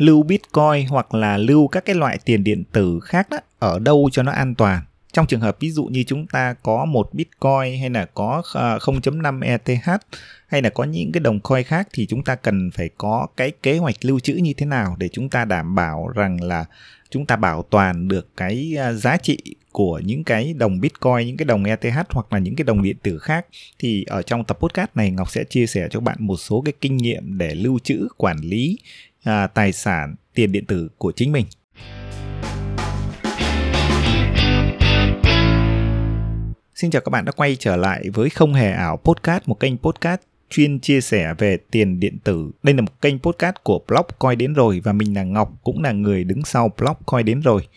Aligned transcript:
lưu 0.00 0.22
bitcoin 0.22 0.86
hoặc 0.88 1.14
là 1.14 1.36
lưu 1.36 1.68
các 1.68 1.84
cái 1.84 1.94
loại 1.94 2.18
tiền 2.24 2.44
điện 2.44 2.64
tử 2.72 3.00
khác 3.00 3.30
đó 3.30 3.38
ở 3.58 3.78
đâu 3.78 4.08
cho 4.12 4.22
nó 4.22 4.32
an 4.32 4.54
toàn? 4.54 4.82
Trong 5.12 5.26
trường 5.26 5.40
hợp 5.40 5.56
ví 5.60 5.70
dụ 5.70 5.84
như 5.84 6.04
chúng 6.06 6.26
ta 6.26 6.54
có 6.62 6.84
một 6.84 7.14
bitcoin 7.14 7.80
hay 7.80 7.90
là 7.90 8.04
có 8.14 8.42
ờ, 8.54 8.78
0.5 8.78 9.42
ETH 9.42 9.88
hay 10.46 10.62
là 10.62 10.70
có 10.70 10.84
những 10.84 11.12
cái 11.12 11.20
đồng 11.20 11.40
coin 11.40 11.64
khác 11.64 11.88
thì 11.92 12.06
chúng 12.06 12.24
ta 12.24 12.34
cần 12.34 12.70
phải 12.74 12.90
có 12.98 13.26
cái 13.36 13.52
kế 13.62 13.78
hoạch 13.78 14.04
lưu 14.04 14.20
trữ 14.20 14.34
như 14.34 14.52
thế 14.56 14.66
nào 14.66 14.96
để 14.98 15.08
chúng 15.08 15.28
ta 15.28 15.44
đảm 15.44 15.74
bảo 15.74 16.08
rằng 16.08 16.42
là 16.42 16.64
chúng 17.10 17.26
ta 17.26 17.36
bảo 17.36 17.62
toàn 17.70 18.08
được 18.08 18.36
cái 18.36 18.74
ờ, 18.78 18.92
giá 18.92 19.16
trị 19.16 19.38
của 19.72 20.00
những 20.04 20.24
cái 20.24 20.54
đồng 20.54 20.80
Bitcoin, 20.80 21.26
những 21.26 21.36
cái 21.36 21.44
đồng 21.44 21.64
ETH 21.64 22.10
hoặc 22.10 22.32
là 22.32 22.38
những 22.38 22.56
cái 22.56 22.64
đồng 22.64 22.82
điện 22.82 22.96
tử 23.02 23.18
khác? 23.18 23.46
Thì 23.78 24.04
ở 24.04 24.22
trong 24.22 24.44
tập 24.44 24.58
podcast 24.60 24.90
này 24.94 25.10
Ngọc 25.10 25.30
sẽ 25.30 25.44
chia 25.44 25.66
sẻ 25.66 25.88
cho 25.90 26.00
bạn 26.00 26.16
một 26.20 26.36
số 26.36 26.62
cái 26.64 26.72
kinh 26.80 26.96
nghiệm 26.96 27.38
để 27.38 27.54
lưu 27.54 27.78
trữ 27.78 28.08
quản 28.16 28.36
lý 28.42 28.78
à, 29.24 29.46
tài 29.46 29.72
sản 29.72 30.14
tiền 30.34 30.52
điện 30.52 30.66
tử 30.66 30.88
của 30.98 31.12
chính 31.16 31.32
mình. 31.32 31.46
Xin 36.74 36.90
chào 36.90 37.02
các 37.02 37.10
bạn 37.10 37.24
đã 37.24 37.32
quay 37.32 37.56
trở 37.56 37.76
lại 37.76 38.04
với 38.14 38.30
Không 38.30 38.54
Hề 38.54 38.70
Ảo 38.70 38.96
Podcast, 38.96 39.42
một 39.46 39.60
kênh 39.60 39.78
podcast 39.78 40.20
chuyên 40.50 40.80
chia 40.80 41.00
sẻ 41.00 41.34
về 41.38 41.58
tiền 41.70 42.00
điện 42.00 42.18
tử. 42.24 42.50
Đây 42.62 42.74
là 42.74 42.80
một 42.80 43.00
kênh 43.00 43.18
podcast 43.18 43.54
của 43.62 43.80
blog 43.88 44.06
coi 44.18 44.36
đến 44.36 44.52
rồi 44.52 44.80
và 44.84 44.92
mình 44.92 45.14
là 45.14 45.22
Ngọc 45.22 45.52
cũng 45.62 45.82
là 45.82 45.92
người 45.92 46.24
đứng 46.24 46.44
sau 46.44 46.72
blog 46.78 46.96
coi 47.06 47.22
đến 47.22 47.40
rồi. 47.40 47.68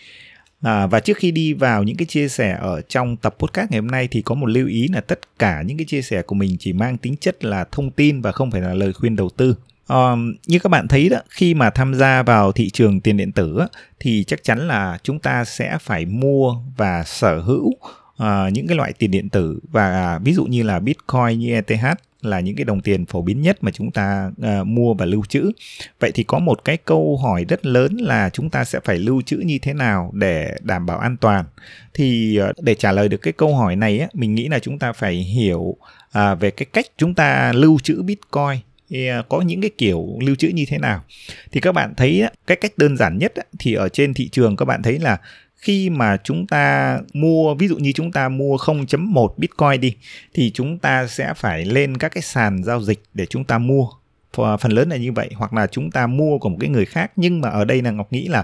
À, 0.61 0.87
và 0.87 0.99
trước 0.99 1.17
khi 1.17 1.31
đi 1.31 1.53
vào 1.53 1.83
những 1.83 1.97
cái 1.97 2.05
chia 2.05 2.27
sẻ 2.27 2.57
ở 2.61 2.81
trong 2.81 3.17
tập 3.17 3.35
podcast 3.39 3.71
ngày 3.71 3.79
hôm 3.79 3.87
nay 3.87 4.07
thì 4.11 4.21
có 4.21 4.35
một 4.35 4.45
lưu 4.45 4.67
ý 4.67 4.87
là 4.87 5.01
tất 5.01 5.19
cả 5.39 5.61
những 5.65 5.77
cái 5.77 5.85
chia 5.85 6.01
sẻ 6.01 6.21
của 6.21 6.35
mình 6.35 6.55
chỉ 6.59 6.73
mang 6.73 6.97
tính 6.97 7.15
chất 7.17 7.43
là 7.43 7.65
thông 7.71 7.91
tin 7.91 8.21
và 8.21 8.31
không 8.31 8.51
phải 8.51 8.61
là 8.61 8.73
lời 8.73 8.93
khuyên 8.93 9.15
đầu 9.15 9.29
tư. 9.29 9.55
Um, 9.87 10.33
như 10.47 10.59
các 10.59 10.69
bạn 10.69 10.87
thấy 10.87 11.09
đó 11.09 11.17
khi 11.29 11.53
mà 11.53 11.69
tham 11.69 11.93
gia 11.93 12.23
vào 12.23 12.51
thị 12.51 12.69
trường 12.69 13.01
tiền 13.01 13.17
điện 13.17 13.31
tử 13.31 13.59
thì 13.99 14.23
chắc 14.23 14.43
chắn 14.43 14.67
là 14.67 14.97
chúng 15.03 15.19
ta 15.19 15.45
sẽ 15.45 15.77
phải 15.81 16.05
mua 16.05 16.55
và 16.77 17.03
sở 17.03 17.39
hữu 17.39 17.67
uh, 17.67 18.53
những 18.53 18.67
cái 18.67 18.77
loại 18.77 18.93
tiền 18.93 19.11
điện 19.11 19.29
tử 19.29 19.59
và 19.71 20.19
ví 20.23 20.33
dụ 20.33 20.45
như 20.45 20.63
là 20.63 20.79
bitcoin 20.79 21.39
như 21.39 21.53
ETH 21.53 21.97
là 22.21 22.39
những 22.39 22.55
cái 22.55 22.65
đồng 22.65 22.81
tiền 22.81 23.05
phổ 23.05 23.21
biến 23.21 23.41
nhất 23.41 23.57
mà 23.61 23.71
chúng 23.71 23.91
ta 23.91 24.31
uh, 24.41 24.67
mua 24.67 24.93
và 24.93 25.05
lưu 25.05 25.23
trữ. 25.25 25.51
Vậy 25.99 26.11
thì 26.13 26.23
có 26.23 26.39
một 26.39 26.65
cái 26.65 26.77
câu 26.77 27.17
hỏi 27.17 27.45
rất 27.49 27.65
lớn 27.65 27.97
là 27.97 28.29
chúng 28.29 28.49
ta 28.49 28.63
sẽ 28.63 28.79
phải 28.83 28.97
lưu 28.97 29.21
trữ 29.21 29.37
như 29.37 29.59
thế 29.61 29.73
nào 29.73 30.11
để 30.13 30.55
đảm 30.61 30.85
bảo 30.85 30.97
an 30.97 31.17
toàn. 31.17 31.45
Thì 31.93 32.39
uh, 32.49 32.63
để 32.63 32.75
trả 32.75 32.91
lời 32.91 33.09
được 33.09 33.17
cái 33.17 33.33
câu 33.33 33.55
hỏi 33.55 33.75
này 33.75 33.99
á, 33.99 34.07
mình 34.13 34.35
nghĩ 34.35 34.47
là 34.47 34.59
chúng 34.59 34.79
ta 34.79 34.93
phải 34.93 35.13
hiểu 35.13 35.59
uh, 35.59 36.39
về 36.39 36.51
cái 36.51 36.65
cách 36.73 36.85
chúng 36.97 37.13
ta 37.13 37.53
lưu 37.53 37.79
trữ 37.79 38.03
Bitcoin 38.03 38.59
À, 38.91 39.23
có 39.29 39.41
những 39.41 39.61
cái 39.61 39.71
kiểu 39.77 40.17
lưu 40.21 40.35
trữ 40.35 40.47
như 40.47 40.65
thế 40.67 40.77
nào? 40.77 41.03
Thì 41.51 41.59
các 41.59 41.71
bạn 41.71 41.93
thấy 41.97 42.23
cái 42.47 42.57
cách 42.57 42.77
đơn 42.77 42.97
giản 42.97 43.17
nhất 43.17 43.33
thì 43.59 43.73
ở 43.73 43.89
trên 43.89 44.13
thị 44.13 44.29
trường 44.29 44.55
các 44.55 44.65
bạn 44.65 44.83
thấy 44.83 44.99
là 44.99 45.17
khi 45.55 45.89
mà 45.89 46.17
chúng 46.23 46.47
ta 46.47 46.97
mua, 47.13 47.55
ví 47.55 47.67
dụ 47.67 47.77
như 47.77 47.91
chúng 47.91 48.11
ta 48.11 48.29
mua 48.29 48.57
0.1 48.57 49.33
Bitcoin 49.37 49.81
đi, 49.81 49.95
thì 50.33 50.51
chúng 50.53 50.79
ta 50.79 51.07
sẽ 51.07 51.33
phải 51.37 51.65
lên 51.65 51.97
các 51.97 52.09
cái 52.09 52.21
sàn 52.21 52.63
giao 52.63 52.81
dịch 52.81 53.03
để 53.13 53.25
chúng 53.25 53.43
ta 53.43 53.57
mua 53.57 53.87
phần 54.33 54.71
lớn 54.71 54.89
là 54.89 54.97
như 54.97 55.11
vậy. 55.11 55.29
Hoặc 55.35 55.53
là 55.53 55.67
chúng 55.67 55.91
ta 55.91 56.07
mua 56.07 56.37
của 56.37 56.49
một 56.49 56.57
cái 56.59 56.69
người 56.69 56.85
khác 56.85 57.11
nhưng 57.15 57.41
mà 57.41 57.49
ở 57.49 57.65
đây 57.65 57.81
là 57.81 57.91
Ngọc 57.91 58.13
nghĩ 58.13 58.27
là 58.27 58.43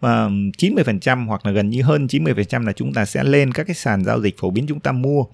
ờ, 0.00 0.26
uh, 0.26 0.32
90% 0.58 1.26
hoặc 1.26 1.46
là 1.46 1.52
gần 1.52 1.70
như 1.70 1.82
hơn 1.82 2.06
90% 2.06 2.66
là 2.66 2.72
chúng 2.72 2.92
ta 2.92 3.04
sẽ 3.04 3.24
lên 3.24 3.52
các 3.52 3.64
cái 3.66 3.74
sàn 3.74 4.04
giao 4.04 4.20
dịch 4.20 4.38
phổ 4.38 4.50
biến 4.50 4.66
chúng 4.66 4.80
ta 4.80 4.92
mua. 4.92 5.24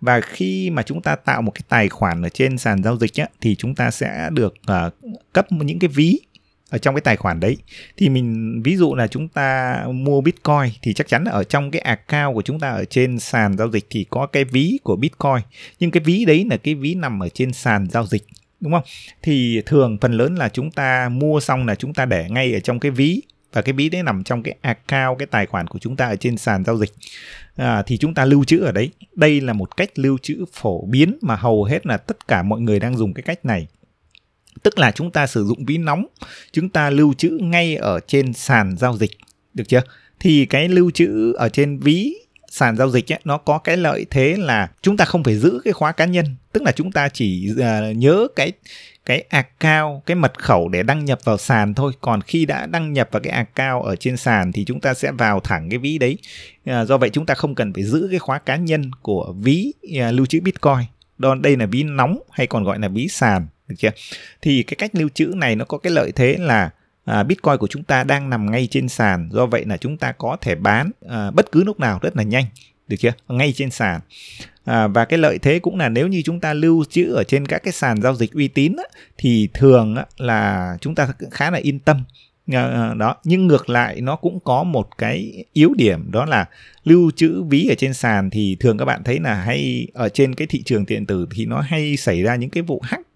Và 0.00 0.20
khi 0.20 0.70
mà 0.70 0.82
chúng 0.82 1.02
ta 1.02 1.16
tạo 1.16 1.42
một 1.42 1.52
cái 1.54 1.62
tài 1.68 1.88
khoản 1.88 2.22
ở 2.22 2.28
trên 2.28 2.58
sàn 2.58 2.82
giao 2.82 2.96
dịch 2.96 3.14
á, 3.16 3.26
thì 3.40 3.54
chúng 3.54 3.74
ta 3.74 3.90
sẽ 3.90 4.28
được 4.32 4.54
uh, 4.70 4.92
cấp 5.32 5.52
những 5.52 5.78
cái 5.78 5.88
ví 5.88 6.18
ở 6.70 6.78
trong 6.78 6.94
cái 6.94 7.00
tài 7.00 7.16
khoản 7.16 7.40
đấy. 7.40 7.56
Thì 7.96 8.08
mình 8.08 8.60
ví 8.64 8.76
dụ 8.76 8.94
là 8.94 9.06
chúng 9.06 9.28
ta 9.28 9.78
mua 9.92 10.20
bitcoin 10.20 10.70
thì 10.82 10.92
chắc 10.94 11.08
chắn 11.08 11.24
là 11.24 11.30
ở 11.30 11.44
trong 11.44 11.70
cái 11.70 11.80
account 11.80 12.34
của 12.34 12.42
chúng 12.42 12.60
ta 12.60 12.70
ở 12.70 12.84
trên 12.84 13.18
sàn 13.18 13.56
giao 13.58 13.70
dịch 13.70 13.86
thì 13.90 14.06
có 14.10 14.26
cái 14.26 14.44
ví 14.44 14.78
của 14.82 14.96
bitcoin. 14.96 15.42
Nhưng 15.80 15.90
cái 15.90 16.02
ví 16.06 16.24
đấy 16.24 16.46
là 16.50 16.56
cái 16.56 16.74
ví 16.74 16.94
nằm 16.94 17.22
ở 17.22 17.28
trên 17.28 17.52
sàn 17.52 17.86
giao 17.90 18.06
dịch 18.06 18.22
đúng 18.64 18.72
không? 18.72 18.82
Thì 19.22 19.62
thường 19.66 19.98
phần 20.00 20.12
lớn 20.12 20.34
là 20.34 20.48
chúng 20.48 20.70
ta 20.70 21.08
mua 21.08 21.40
xong 21.40 21.66
là 21.66 21.74
chúng 21.74 21.94
ta 21.94 22.04
để 22.04 22.26
ngay 22.30 22.54
ở 22.54 22.60
trong 22.60 22.80
cái 22.80 22.90
ví 22.90 23.22
và 23.52 23.62
cái 23.62 23.72
ví 23.72 23.88
đấy 23.88 24.02
nằm 24.02 24.24
trong 24.24 24.42
cái 24.42 24.56
account 24.60 25.18
cái 25.18 25.26
tài 25.26 25.46
khoản 25.46 25.66
của 25.66 25.78
chúng 25.78 25.96
ta 25.96 26.06
ở 26.06 26.16
trên 26.16 26.36
sàn 26.36 26.64
giao 26.64 26.78
dịch. 26.78 26.90
À, 27.56 27.82
thì 27.86 27.96
chúng 27.96 28.14
ta 28.14 28.24
lưu 28.24 28.44
trữ 28.44 28.58
ở 28.58 28.72
đấy. 28.72 28.90
Đây 29.14 29.40
là 29.40 29.52
một 29.52 29.76
cách 29.76 29.98
lưu 29.98 30.18
trữ 30.22 30.44
phổ 30.52 30.86
biến 30.86 31.18
mà 31.20 31.36
hầu 31.36 31.64
hết 31.64 31.86
là 31.86 31.96
tất 31.96 32.28
cả 32.28 32.42
mọi 32.42 32.60
người 32.60 32.80
đang 32.80 32.96
dùng 32.96 33.14
cái 33.14 33.22
cách 33.22 33.44
này. 33.44 33.66
Tức 34.62 34.78
là 34.78 34.90
chúng 34.90 35.10
ta 35.10 35.26
sử 35.26 35.44
dụng 35.44 35.64
ví 35.64 35.78
nóng 35.78 36.06
chúng 36.52 36.68
ta 36.68 36.90
lưu 36.90 37.14
trữ 37.14 37.38
ngay 37.42 37.76
ở 37.76 38.00
trên 38.06 38.32
sàn 38.32 38.76
giao 38.76 38.96
dịch. 38.96 39.10
Được 39.54 39.64
chưa? 39.68 39.82
Thì 40.20 40.46
cái 40.46 40.68
lưu 40.68 40.90
trữ 40.90 41.32
ở 41.32 41.48
trên 41.48 41.78
ví 41.78 42.14
sàn 42.54 42.76
giao 42.76 42.90
dịch 42.90 43.12
ấy, 43.12 43.20
nó 43.24 43.38
có 43.38 43.58
cái 43.58 43.76
lợi 43.76 44.06
thế 44.10 44.36
là 44.38 44.68
chúng 44.82 44.96
ta 44.96 45.04
không 45.04 45.24
phải 45.24 45.36
giữ 45.36 45.60
cái 45.64 45.72
khóa 45.72 45.92
cá 45.92 46.04
nhân. 46.04 46.26
Tức 46.52 46.62
là 46.62 46.72
chúng 46.72 46.92
ta 46.92 47.08
chỉ 47.08 47.50
uh, 47.52 47.96
nhớ 47.96 48.26
cái 48.36 48.52
cái 49.04 49.24
account 49.28 50.06
cái 50.06 50.14
mật 50.14 50.38
khẩu 50.38 50.68
để 50.68 50.82
đăng 50.82 51.04
nhập 51.04 51.18
vào 51.24 51.38
sàn 51.38 51.74
thôi. 51.74 51.92
Còn 52.00 52.20
khi 52.20 52.46
đã 52.46 52.66
đăng 52.66 52.92
nhập 52.92 53.08
vào 53.12 53.20
cái 53.22 53.32
account 53.32 53.84
ở 53.84 53.96
trên 53.96 54.16
sàn 54.16 54.52
thì 54.52 54.64
chúng 54.64 54.80
ta 54.80 54.94
sẽ 54.94 55.12
vào 55.12 55.40
thẳng 55.40 55.68
cái 55.70 55.78
ví 55.78 55.98
đấy. 55.98 56.18
Uh, 56.70 56.88
do 56.88 56.98
vậy 56.98 57.10
chúng 57.10 57.26
ta 57.26 57.34
không 57.34 57.54
cần 57.54 57.72
phải 57.72 57.84
giữ 57.84 58.08
cái 58.10 58.18
khóa 58.18 58.38
cá 58.38 58.56
nhân 58.56 58.90
của 59.02 59.34
ví 59.38 59.72
uh, 59.86 60.14
lưu 60.14 60.26
trữ 60.26 60.40
bitcoin. 60.40 60.84
Đó 61.18 61.34
đây 61.34 61.56
là 61.56 61.66
ví 61.66 61.82
nóng 61.82 62.18
hay 62.30 62.46
còn 62.46 62.64
gọi 62.64 62.78
là 62.78 62.88
ví 62.88 63.08
sàn 63.08 63.46
được 63.68 63.74
chưa? 63.78 63.90
Thì 64.42 64.62
cái 64.62 64.74
cách 64.78 64.90
lưu 64.94 65.08
trữ 65.14 65.26
này 65.26 65.56
nó 65.56 65.64
có 65.64 65.78
cái 65.78 65.92
lợi 65.92 66.12
thế 66.12 66.36
là 66.38 66.70
à, 67.04 67.22
bitcoin 67.22 67.56
của 67.56 67.66
chúng 67.66 67.82
ta 67.82 68.04
đang 68.04 68.30
nằm 68.30 68.50
ngay 68.50 68.68
trên 68.70 68.88
sàn 68.88 69.28
do 69.32 69.46
vậy 69.46 69.64
là 69.66 69.76
chúng 69.76 69.96
ta 69.96 70.12
có 70.12 70.36
thể 70.40 70.54
bán 70.54 70.90
à, 71.08 71.30
bất 71.30 71.52
cứ 71.52 71.64
lúc 71.64 71.80
nào 71.80 71.98
rất 72.02 72.16
là 72.16 72.22
nhanh 72.22 72.44
được 72.88 72.96
chưa? 72.98 73.12
Ngay 73.28 73.52
trên 73.56 73.70
sàn. 73.70 74.00
À, 74.64 74.86
và 74.86 75.04
cái 75.04 75.18
lợi 75.18 75.38
thế 75.38 75.58
cũng 75.58 75.76
là 75.76 75.88
nếu 75.88 76.08
như 76.08 76.22
chúng 76.24 76.40
ta 76.40 76.54
lưu 76.54 76.84
trữ 76.90 77.12
ở 77.12 77.24
trên 77.24 77.46
các 77.46 77.62
cái 77.62 77.72
sàn 77.72 78.02
giao 78.02 78.14
dịch 78.14 78.32
uy 78.32 78.48
tín 78.48 78.76
á, 78.76 78.84
thì 79.18 79.48
thường 79.54 79.96
á, 79.96 80.04
là 80.16 80.76
chúng 80.80 80.94
ta 80.94 81.08
khá 81.30 81.50
là 81.50 81.58
yên 81.58 81.78
tâm. 81.78 82.04
À, 82.52 82.94
đó 82.94 83.16
nhưng 83.24 83.46
ngược 83.46 83.70
lại 83.70 84.00
nó 84.00 84.16
cũng 84.16 84.40
có 84.40 84.64
một 84.64 84.98
cái 84.98 85.44
yếu 85.52 85.74
điểm 85.74 86.10
đó 86.10 86.24
là 86.24 86.46
lưu 86.84 87.10
trữ 87.16 87.42
ví 87.42 87.68
ở 87.68 87.74
trên 87.78 87.94
sàn 87.94 88.30
thì 88.30 88.56
thường 88.60 88.78
các 88.78 88.84
bạn 88.84 89.04
thấy 89.04 89.20
là 89.20 89.34
hay 89.34 89.86
ở 89.94 90.08
trên 90.08 90.34
cái 90.34 90.46
thị 90.46 90.62
trường 90.62 90.86
điện 90.86 91.06
tử 91.06 91.26
thì 91.34 91.46
nó 91.46 91.60
hay 91.60 91.96
xảy 91.96 92.22
ra 92.22 92.36
những 92.36 92.50
cái 92.50 92.62
vụ 92.62 92.80
hack 92.84 93.06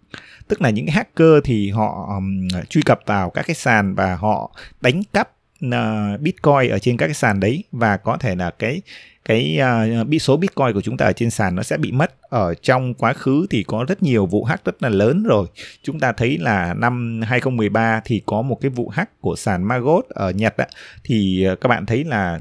tức 0.48 0.62
là 0.62 0.70
những 0.70 0.86
cái 0.86 0.94
hacker 0.94 1.44
thì 1.44 1.70
họ 1.70 2.06
um, 2.16 2.48
truy 2.70 2.82
cập 2.82 3.00
vào 3.06 3.31
các 3.31 3.47
cái 3.47 3.54
sàn 3.54 3.94
và 3.94 4.16
họ 4.16 4.50
đánh 4.81 5.03
cắp 5.12 5.31
uh, 5.66 6.20
bitcoin 6.20 6.70
ở 6.70 6.78
trên 6.78 6.97
các 6.97 7.06
cái 7.06 7.14
sàn 7.14 7.41
đấy. 7.41 7.64
Và 7.72 7.97
có 7.97 8.16
thể 8.16 8.34
là 8.34 8.50
cái 8.50 8.82
cái 9.25 9.59
uh, 10.00 10.22
số 10.22 10.36
bitcoin 10.36 10.72
của 10.75 10.81
chúng 10.81 10.97
ta 10.97 11.06
ở 11.06 11.12
trên 11.12 11.31
sàn 11.31 11.54
nó 11.54 11.62
sẽ 11.62 11.76
bị 11.76 11.92
mất. 11.92 12.14
Ở 12.31 12.54
trong 12.54 12.94
quá 12.94 13.12
khứ 13.12 13.47
thì 13.50 13.62
có 13.62 13.84
rất 13.88 14.03
nhiều 14.03 14.26
vụ 14.26 14.44
hack 14.44 14.64
rất 14.64 14.82
là 14.82 14.88
lớn 14.88 15.22
rồi. 15.22 15.47
Chúng 15.82 16.00
ta 16.00 16.12
thấy 16.12 16.38
là 16.38 16.75
năm 16.75 17.20
2013 17.25 18.00
thì 18.04 18.22
có 18.26 18.42
một 18.42 18.59
cái 18.60 18.70
vụ 18.70 18.88
hack 18.88 19.20
của 19.20 19.36
sàn 19.36 19.65
Magot 19.65 20.09
ở 20.09 20.30
Nhật 20.30 20.56
á, 20.56 20.66
thì 21.04 21.44
ờ, 21.44 21.54
các 21.54 21.69
bạn 21.69 21.86
thấy 21.86 22.04
là 22.04 22.41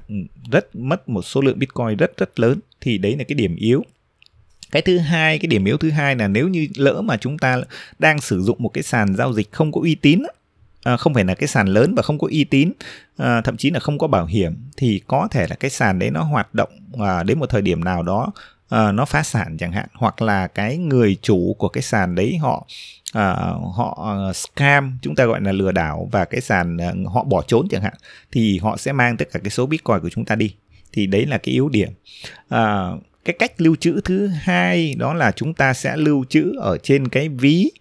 rất 0.51 0.75
mất 0.75 1.09
một 1.09 1.22
số 1.22 1.41
lượng 1.41 1.59
bitcoin 1.59 1.97
rất 1.97 2.18
rất 2.18 2.39
lớn. 2.39 2.59
Thì 2.81 2.97
đấy 2.97 3.16
là 3.18 3.24
cái 3.24 3.35
điểm 3.35 3.56
yếu 3.56 3.84
cái 4.72 4.81
thứ 4.81 4.97
hai 4.97 5.39
cái 5.39 5.47
điểm 5.47 5.66
yếu 5.66 5.78
thứ 5.78 5.89
hai 5.89 6.16
là 6.16 6.28
nếu 6.28 6.47
như 6.47 6.67
lỡ 6.75 7.01
mà 7.01 7.17
chúng 7.17 7.38
ta 7.38 7.61
đang 8.00 8.22
sử 8.22 8.41
dụng 8.41 8.57
một 8.59 8.69
cái 8.69 8.83
sàn 8.83 9.16
giao 9.16 9.33
dịch 9.33 9.51
không 9.51 9.72
có 9.72 9.81
uy 9.81 9.95
tín 9.95 10.22
à, 10.83 10.97
không 10.97 11.13
phải 11.13 11.23
là 11.23 11.35
cái 11.35 11.47
sàn 11.47 11.67
lớn 11.67 11.94
và 11.95 12.03
không 12.03 12.19
có 12.19 12.28
uy 12.28 12.44
tín 12.44 12.72
à, 13.17 13.41
thậm 13.41 13.57
chí 13.57 13.72
là 13.72 13.79
không 13.79 13.97
có 13.97 14.07
bảo 14.07 14.25
hiểm 14.25 14.56
thì 14.77 15.01
có 15.07 15.27
thể 15.31 15.47
là 15.50 15.56
cái 15.56 15.72
sàn 15.72 16.00
đấy 16.00 16.11
nó 16.11 16.23
hoạt 16.23 16.53
động 16.53 16.69
à, 17.00 17.23
đến 17.23 17.39
một 17.39 17.50
thời 17.50 17.61
điểm 17.61 17.83
nào 17.83 18.03
đó 18.03 18.31
à, 18.69 18.91
nó 18.91 19.06
phá 19.06 19.23
sản 19.23 19.57
chẳng 19.59 19.72
hạn 19.72 19.88
hoặc 19.94 20.22
là 20.22 20.47
cái 20.47 20.77
người 20.77 21.17
chủ 21.22 21.56
của 21.59 21.69
cái 21.69 21.81
sàn 21.81 22.16
đấy 22.16 22.38
họ 22.38 22.67
à, 23.13 23.33
họ 23.75 24.16
à, 24.29 24.33
scam 24.33 24.97
chúng 25.01 25.16
ta 25.16 25.25
gọi 25.25 25.41
là 25.41 25.51
lừa 25.51 25.72
đảo 25.72 26.09
và 26.11 26.25
cái 26.25 26.41
sàn 26.41 26.77
à, 26.77 26.94
họ 27.13 27.23
bỏ 27.23 27.41
trốn 27.41 27.68
chẳng 27.69 27.81
hạn 27.81 27.94
thì 28.31 28.59
họ 28.59 28.77
sẽ 28.77 28.92
mang 28.92 29.18
tất 29.18 29.27
cả 29.31 29.39
cái 29.44 29.50
số 29.50 29.65
bitcoin 29.65 30.00
của 30.00 30.09
chúng 30.09 30.25
ta 30.25 30.36
đi. 30.36 30.56
Thì 30.92 31.07
đấy 31.07 31.25
là 31.25 31.38
cái 31.38 31.53
yếu 31.53 31.69
điểm. 31.69 31.89
À, 32.50 32.92
cái 33.27 33.35
cách 33.39 33.62
lưu 33.62 33.75
trữ 33.75 34.01
thứ 34.01 34.27
hai 34.27 34.95
đó 34.97 35.13
là 35.13 35.31
chúng 35.31 35.53
ta 35.53 35.74
sẽ 35.74 35.97
lưu 35.97 36.25
trữ 36.29 36.53
ở 36.59 36.77
trên 36.77 37.07
cái 37.07 37.29
ví. 37.29 37.71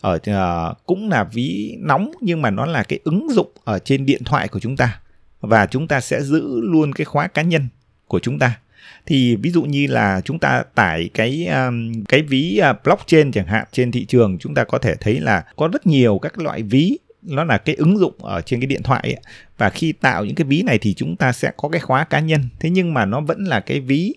Ở 0.00 0.18
uh, 0.30 0.86
cũng 0.86 1.10
là 1.10 1.24
ví 1.24 1.76
nóng 1.78 2.12
nhưng 2.20 2.42
mà 2.42 2.50
nó 2.50 2.66
là 2.66 2.82
cái 2.82 2.98
ứng 3.04 3.28
dụng 3.30 3.50
ở 3.64 3.78
trên 3.78 4.06
điện 4.06 4.24
thoại 4.24 4.48
của 4.48 4.60
chúng 4.60 4.76
ta. 4.76 5.00
Và 5.40 5.66
chúng 5.66 5.88
ta 5.88 6.00
sẽ 6.00 6.22
giữ 6.22 6.60
luôn 6.62 6.92
cái 6.92 7.04
khóa 7.04 7.26
cá 7.26 7.42
nhân 7.42 7.68
của 8.06 8.18
chúng 8.18 8.38
ta. 8.38 8.58
Thì 9.06 9.36
ví 9.36 9.50
dụ 9.50 9.62
như 9.62 9.86
là 9.86 10.20
chúng 10.24 10.38
ta 10.38 10.62
tải 10.74 11.10
cái 11.14 11.46
um, 11.46 12.04
cái 12.08 12.22
ví 12.22 12.60
uh, 12.70 12.76
blockchain 12.84 13.32
chẳng 13.32 13.46
hạn 13.46 13.64
trên 13.72 13.92
thị 13.92 14.04
trường 14.04 14.38
chúng 14.38 14.54
ta 14.54 14.64
có 14.64 14.78
thể 14.78 14.94
thấy 15.00 15.20
là 15.20 15.44
có 15.56 15.68
rất 15.72 15.86
nhiều 15.86 16.18
các 16.22 16.38
loại 16.38 16.62
ví 16.62 16.98
nó 17.24 17.44
là 17.44 17.58
cái 17.58 17.74
ứng 17.74 17.98
dụng 17.98 18.14
ở 18.18 18.40
trên 18.40 18.60
cái 18.60 18.66
điện 18.66 18.82
thoại 18.82 19.00
ấy. 19.02 19.16
và 19.58 19.70
khi 19.70 19.92
tạo 19.92 20.24
những 20.24 20.34
cái 20.34 20.44
ví 20.44 20.62
này 20.62 20.78
thì 20.78 20.94
chúng 20.94 21.16
ta 21.16 21.32
sẽ 21.32 21.52
có 21.56 21.68
cái 21.68 21.80
khóa 21.80 22.04
cá 22.04 22.20
nhân. 22.20 22.48
Thế 22.60 22.70
nhưng 22.70 22.94
mà 22.94 23.04
nó 23.04 23.20
vẫn 23.20 23.44
là 23.44 23.60
cái 23.60 23.80
ví 23.80 24.14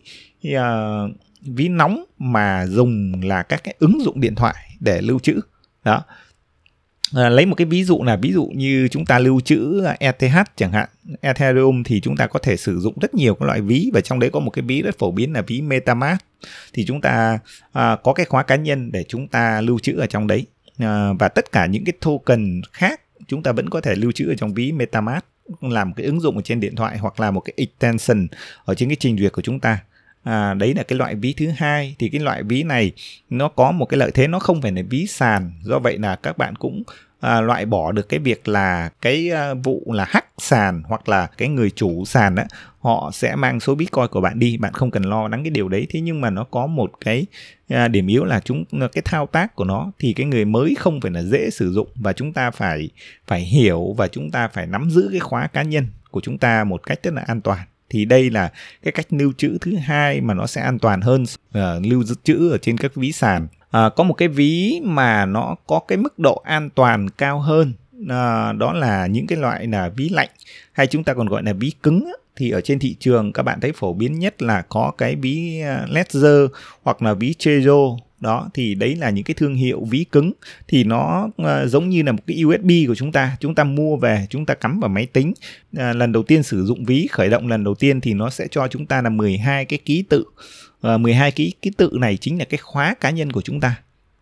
uh, 0.47 1.11
ví 1.41 1.67
nóng 1.69 2.03
mà 2.17 2.65
dùng 2.67 3.21
là 3.23 3.43
các 3.43 3.63
cái 3.63 3.75
ứng 3.79 3.99
dụng 4.03 4.21
điện 4.21 4.35
thoại 4.35 4.55
để 4.79 5.01
lưu 5.01 5.19
trữ. 5.19 5.39
Đó. 5.83 6.03
À, 7.15 7.29
lấy 7.29 7.45
một 7.45 7.55
cái 7.55 7.65
ví 7.65 7.83
dụ 7.83 8.03
là 8.03 8.15
ví 8.15 8.33
dụ 8.33 8.51
như 8.55 8.87
chúng 8.87 9.05
ta 9.05 9.19
lưu 9.19 9.39
trữ 9.39 9.83
ETH 9.99 10.55
chẳng 10.55 10.71
hạn. 10.71 10.89
Ethereum 11.21 11.83
thì 11.83 12.01
chúng 12.01 12.17
ta 12.17 12.27
có 12.27 12.39
thể 12.39 12.57
sử 12.57 12.79
dụng 12.79 12.99
rất 13.01 13.13
nhiều 13.13 13.35
các 13.35 13.45
loại 13.45 13.61
ví 13.61 13.91
và 13.93 14.01
trong 14.01 14.19
đấy 14.19 14.29
có 14.29 14.39
một 14.39 14.49
cái 14.49 14.63
ví 14.63 14.81
rất 14.81 14.99
phổ 14.99 15.11
biến 15.11 15.33
là 15.33 15.41
ví 15.41 15.61
MetaMask. 15.61 16.25
Thì 16.73 16.85
chúng 16.85 17.01
ta 17.01 17.39
à, 17.73 17.97
có 18.03 18.13
cái 18.13 18.25
khóa 18.25 18.43
cá 18.43 18.55
nhân 18.55 18.91
để 18.91 19.03
chúng 19.07 19.27
ta 19.27 19.61
lưu 19.61 19.79
trữ 19.79 19.97
ở 19.97 20.07
trong 20.07 20.27
đấy 20.27 20.45
à, 20.77 21.13
và 21.19 21.27
tất 21.27 21.51
cả 21.51 21.65
những 21.65 21.85
cái 21.85 21.93
token 22.01 22.61
khác 22.73 23.01
chúng 23.27 23.43
ta 23.43 23.51
vẫn 23.51 23.69
có 23.69 23.81
thể 23.81 23.95
lưu 23.95 24.11
trữ 24.11 24.27
ở 24.27 24.35
trong 24.35 24.53
ví 24.53 24.71
MetaMask 24.71 25.25
làm 25.61 25.93
cái 25.93 26.05
ứng 26.05 26.19
dụng 26.19 26.35
ở 26.35 26.41
trên 26.41 26.59
điện 26.59 26.75
thoại 26.75 26.97
hoặc 26.97 27.19
là 27.19 27.31
một 27.31 27.39
cái 27.39 27.53
extension 27.57 28.27
ở 28.65 28.75
trên 28.75 28.89
cái 28.89 28.95
trình 28.95 29.17
duyệt 29.17 29.31
của 29.31 29.41
chúng 29.41 29.59
ta. 29.59 29.79
À, 30.23 30.53
đấy 30.53 30.73
là 30.73 30.83
cái 30.83 30.97
loại 30.97 31.15
ví 31.15 31.33
thứ 31.37 31.49
hai. 31.57 31.95
Thì 31.99 32.09
cái 32.09 32.21
loại 32.21 32.43
ví 32.43 32.63
này 32.63 32.91
nó 33.29 33.47
có 33.47 33.71
một 33.71 33.85
cái 33.85 33.97
lợi 33.97 34.11
thế 34.11 34.27
nó 34.27 34.39
không 34.39 34.61
phải 34.61 34.71
là 34.71 34.81
ví 34.89 35.07
sàn. 35.07 35.51
Do 35.63 35.79
vậy 35.79 35.97
là 35.97 36.15
các 36.15 36.37
bạn 36.37 36.55
cũng 36.55 36.83
à, 37.19 37.41
loại 37.41 37.65
bỏ 37.65 37.91
được 37.91 38.09
cái 38.09 38.19
việc 38.19 38.47
là 38.47 38.89
cái 39.01 39.31
à, 39.31 39.53
vụ 39.53 39.83
là 39.93 40.05
hack 40.09 40.27
sàn 40.37 40.81
hoặc 40.85 41.09
là 41.09 41.27
cái 41.37 41.47
người 41.47 41.71
chủ 41.71 42.05
sàn 42.05 42.35
á 42.35 42.45
họ 42.79 43.11
sẽ 43.13 43.35
mang 43.35 43.59
số 43.59 43.75
bitcoin 43.75 44.07
của 44.11 44.21
bạn 44.21 44.39
đi 44.39 44.57
bạn 44.57 44.73
không 44.73 44.91
cần 44.91 45.03
lo 45.03 45.27
lắng 45.27 45.43
cái 45.43 45.51
điều 45.51 45.69
đấy. 45.69 45.87
Thế 45.89 46.01
nhưng 46.01 46.21
mà 46.21 46.29
nó 46.29 46.43
có 46.43 46.67
một 46.67 46.91
cái 47.01 47.25
à, 47.69 47.87
điểm 47.87 48.07
yếu 48.07 48.25
là 48.25 48.39
chúng 48.39 48.63
à, 48.71 48.87
cái 48.93 49.01
thao 49.05 49.27
tác 49.27 49.55
của 49.55 49.65
nó 49.65 49.91
thì 49.99 50.13
cái 50.13 50.25
người 50.25 50.45
mới 50.45 50.75
không 50.79 51.01
phải 51.01 51.11
là 51.11 51.23
dễ 51.23 51.49
sử 51.49 51.71
dụng 51.71 51.87
và 51.95 52.13
chúng 52.13 52.33
ta 52.33 52.51
phải 52.51 52.89
phải 53.27 53.41
hiểu 53.41 53.95
và 53.97 54.07
chúng 54.07 54.31
ta 54.31 54.47
phải 54.47 54.67
nắm 54.67 54.89
giữ 54.89 55.09
cái 55.11 55.19
khóa 55.19 55.47
cá 55.47 55.63
nhân 55.63 55.87
của 56.11 56.21
chúng 56.21 56.37
ta 56.37 56.63
một 56.63 56.83
cách 56.83 56.99
rất 57.03 57.13
là 57.13 57.23
an 57.27 57.41
toàn. 57.41 57.59
Thì 57.89 58.05
đây 58.05 58.29
là 58.29 58.51
cái 58.83 58.91
cách 58.91 59.05
lưu 59.09 59.33
trữ 59.37 59.57
thứ 59.61 59.75
hai 59.75 60.21
mà 60.21 60.33
nó 60.33 60.47
sẽ 60.47 60.61
an 60.61 60.79
toàn 60.79 61.01
hơn 61.01 61.23
uh, 61.23 61.85
lưu 61.85 62.03
trữ 62.23 62.49
ở 62.51 62.57
trên 62.57 62.77
các 62.77 62.95
ví 62.95 63.11
sàn 63.11 63.47
à, 63.71 63.89
có 63.89 64.03
một 64.03 64.13
cái 64.13 64.27
ví 64.27 64.81
mà 64.83 65.25
nó 65.25 65.55
có 65.67 65.79
cái 65.87 65.97
mức 65.97 66.19
độ 66.19 66.41
an 66.45 66.69
toàn 66.69 67.09
cao 67.09 67.39
hơn 67.39 67.73
à, 68.09 68.53
đó 68.53 68.73
là 68.73 69.07
những 69.07 69.27
cái 69.27 69.37
loại 69.37 69.67
là 69.67 69.89
ví 69.89 70.09
lạnh 70.09 70.29
hay 70.71 70.87
chúng 70.87 71.03
ta 71.03 71.13
còn 71.13 71.27
gọi 71.27 71.43
là 71.43 71.53
ví 71.53 71.71
cứng 71.83 72.11
thì 72.35 72.49
ở 72.49 72.61
trên 72.61 72.79
thị 72.79 72.95
trường 72.99 73.33
các 73.33 73.43
bạn 73.43 73.59
thấy 73.59 73.71
phổ 73.71 73.93
biến 73.93 74.19
nhất 74.19 74.41
là 74.41 74.61
có 74.69 74.91
cái 74.97 75.15
ví 75.15 75.61
à, 75.61 75.85
Ledger 75.89 76.45
hoặc 76.83 77.01
là 77.01 77.13
ví 77.13 77.33
Trezor 77.39 77.97
đó 78.19 78.49
thì 78.53 78.75
đấy 78.75 78.95
là 78.95 79.09
những 79.09 79.23
cái 79.23 79.33
thương 79.33 79.55
hiệu 79.55 79.85
ví 79.89 80.03
cứng. 80.03 80.31
Thì 80.67 80.83
nó 80.83 81.29
uh, 81.41 81.47
giống 81.69 81.89
như 81.89 82.03
là 82.03 82.11
một 82.11 82.23
cái 82.27 82.43
USB 82.45 82.69
của 82.87 82.95
chúng 82.95 83.11
ta. 83.11 83.37
Chúng 83.39 83.55
ta 83.55 83.63
mua 83.63 83.97
về 83.97 84.27
chúng 84.29 84.45
ta 84.45 84.53
cắm 84.53 84.79
vào 84.79 84.89
máy 84.89 85.05
tính 85.05 85.33
uh, 85.77 85.95
lần 85.95 86.11
đầu 86.11 86.23
tiên 86.23 86.43
sử 86.43 86.65
dụng 86.65 86.85
ví 86.85 87.07
khởi 87.11 87.29
động 87.29 87.47
lần 87.47 87.63
đầu 87.63 87.75
tiên 87.75 88.01
thì 88.01 88.13
nó 88.13 88.29
sẽ 88.29 88.47
cho 88.51 88.67
chúng 88.67 88.85
ta 88.85 89.01
là 89.01 89.09
12 89.09 89.65
cái 89.65 89.79
ký 89.85 90.03
tự. 90.09 90.25
Ờ, 90.81 90.95
uh, 90.95 91.01
12 91.01 91.31
ký 91.31 91.53
ký 91.61 91.71
tự 91.77 91.89
này 91.93 92.17
chính 92.17 92.39
là 92.39 92.45
cái 92.45 92.57
khóa 92.57 92.95
cá 92.99 93.09
nhân 93.09 93.31
của 93.31 93.41
chúng 93.41 93.59
ta 93.59 93.75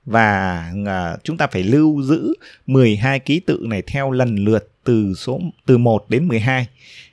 và 0.06 0.72
uh, 0.82 1.24
chúng 1.24 1.38
ta 1.38 1.48
phải 1.48 1.64
lưu 1.64 2.02
giữ 2.02 2.34
12 2.68 3.20
ký 3.20 3.40
tự 3.40 3.60
này 3.62 3.82
theo 3.82 4.12
lần 4.12 4.36
lượt 4.36 4.70
từ 4.84 5.14
số 5.14 5.40
từ 5.66 5.78
1 5.78 6.10
đến 6.10 6.28
12 6.28 6.68